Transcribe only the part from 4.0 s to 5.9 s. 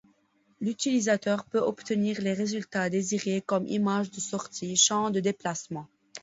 de sortie, champs de déplacements.